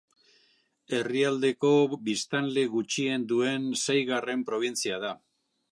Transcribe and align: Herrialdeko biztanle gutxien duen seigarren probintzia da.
Herrialdeko 0.99 1.71
biztanle 2.07 2.65
gutxien 2.77 3.29
duen 3.35 3.69
seigarren 3.85 4.45
probintzia 4.51 5.03
da. 5.07 5.15